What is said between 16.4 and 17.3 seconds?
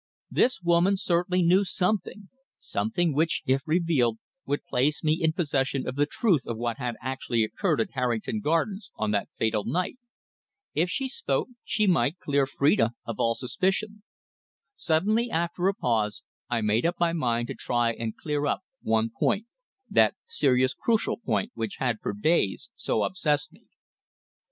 I made up my